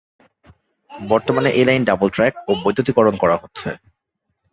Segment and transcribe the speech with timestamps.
[1.07, 3.69] বর্তমানে এই line double track ও বৈদ্যুতিকরণ করা হচ্ছে।